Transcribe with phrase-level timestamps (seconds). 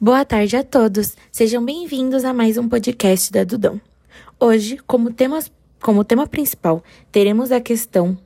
[0.00, 1.16] Boa tarde a todos.
[1.30, 3.80] Sejam bem-vindos a mais um podcast da Dudão.
[4.40, 5.50] Hoje, como, temas,
[5.80, 6.82] como tema principal,
[7.12, 8.18] teremos a questão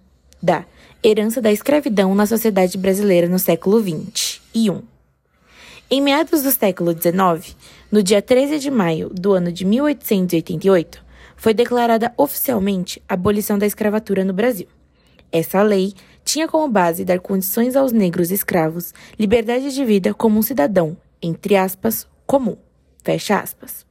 [0.43, 0.65] da
[1.05, 4.83] herança da escravidão na sociedade brasileira no século XX e I.
[5.91, 7.55] Em meados do século XIX,
[7.93, 11.05] no dia 13 de maio do ano de 1888,
[11.37, 14.67] foi declarada oficialmente a abolição da escravatura no Brasil.
[15.31, 15.93] Essa lei
[16.25, 21.57] tinha como base dar condições aos negros escravos liberdade de vida como um cidadão entre
[21.57, 22.57] aspas, comum,
[23.03, 23.87] fecha aspas.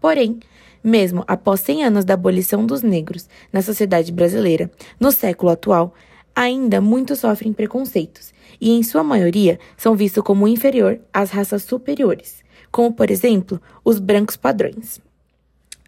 [0.00, 0.38] Porém,
[0.82, 4.70] mesmo após 100 anos da abolição dos negros na sociedade brasileira,
[5.00, 5.94] no século atual,
[6.34, 12.44] ainda muitos sofrem preconceitos e, em sua maioria, são vistos como inferior às raças superiores,
[12.70, 15.00] como, por exemplo, os brancos padrões.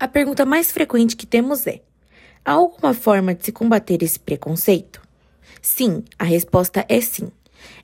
[0.00, 1.80] A pergunta mais frequente que temos é:
[2.44, 5.02] há alguma forma de se combater esse preconceito?
[5.60, 7.30] Sim, a resposta é sim.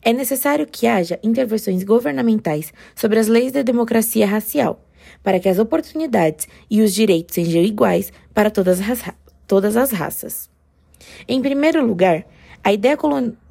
[0.02, 4.84] É necessário que haja intervenções governamentais sobre as leis da democracia racial,
[5.22, 9.02] para que as oportunidades e os direitos sejam iguais para todas as,
[9.46, 10.50] todas as raças.
[11.26, 12.24] Em primeiro lugar,
[12.62, 12.96] a ideia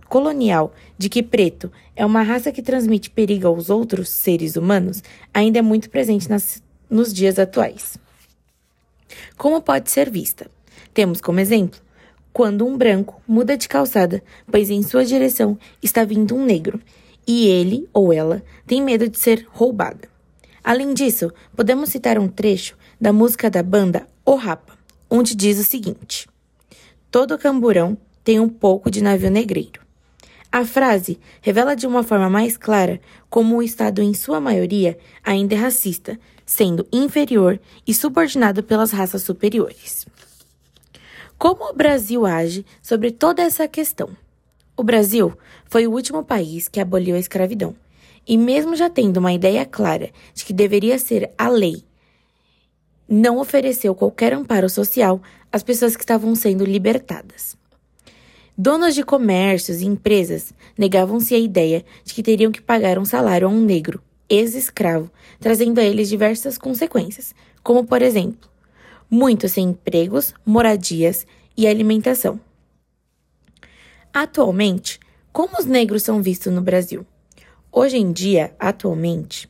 [0.07, 5.59] colonial de que preto é uma raça que transmite perigo aos outros seres humanos ainda
[5.59, 7.97] é muito presente nas, nos dias atuais.
[9.37, 10.49] Como pode ser vista?
[10.93, 11.82] Temos como exemplo
[12.33, 16.81] quando um branco muda de calçada, pois em sua direção está vindo um negro,
[17.25, 20.09] e ele ou ela tem medo de ser roubada.
[20.63, 24.73] Além disso, podemos citar um trecho da música da banda O Rapa,
[25.09, 26.27] onde diz o seguinte:
[27.11, 29.81] Todo camburão tem um pouco de navio negreiro.
[30.51, 35.55] A frase revela de uma forma mais clara como o Estado, em sua maioria, ainda
[35.55, 40.05] é racista, sendo inferior e subordinado pelas raças superiores.
[41.37, 44.09] Como o Brasil age sobre toda essa questão?
[44.75, 47.75] O Brasil foi o último país que aboliu a escravidão.
[48.25, 51.83] E mesmo já tendo uma ideia clara de que deveria ser a lei,
[53.07, 57.55] não ofereceu qualquer amparo social às pessoas que estavam sendo libertadas.
[58.57, 63.47] Donos de comércios e empresas negavam-se a ideia de que teriam que pagar um salário
[63.47, 68.49] a um negro, ex-escravo, trazendo a eles diversas consequências, como, por exemplo,
[69.13, 72.39] muitos sem empregos, moradias e alimentação.
[74.11, 74.99] Atualmente,
[75.31, 77.05] como os negros são vistos no Brasil?
[77.71, 79.47] Hoje em dia, atualmente,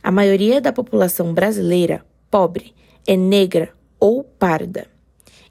[0.00, 2.72] a maioria da população brasileira pobre
[3.04, 4.86] é negra ou parda.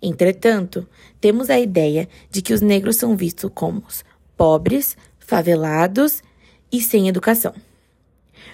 [0.01, 0.87] Entretanto,
[1.19, 3.83] temos a ideia de que os negros são vistos como
[4.37, 6.23] pobres, favelados
[6.71, 7.53] e sem educação.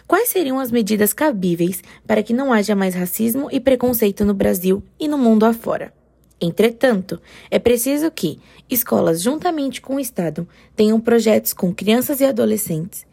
[0.08, 4.84] Quais seriam as medidas cabíveis para que não haja mais racismo e preconceito no Brasil
[5.00, 5.94] e no mundo afora?
[6.42, 8.40] Entretanto, é preciso que
[8.70, 13.06] escolas, juntamente com o Estado, tenham projetos com crianças e adolescentes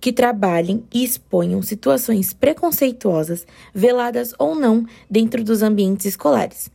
[0.00, 6.70] que trabalhem e exponham situações preconceituosas, veladas ou não, dentro dos ambientes escolares,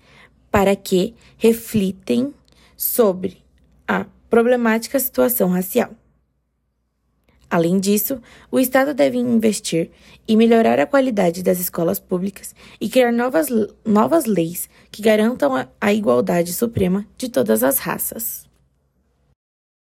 [0.51, 2.33] para que reflitem
[2.77, 3.39] sobre
[3.87, 5.89] a problemática situação racial.
[7.49, 8.19] Além disso,
[8.51, 9.91] o Estado deve investir
[10.27, 13.47] e melhorar a qualidade das escolas públicas e criar novas,
[13.85, 18.45] novas leis que garantam a, a igualdade suprema de todas as raças.